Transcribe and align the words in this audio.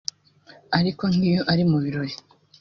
Ariko 0.79 1.03
nk’iyo 1.13 1.41
ari 1.51 1.63
mu 1.71 1.77
birori 1.83 2.15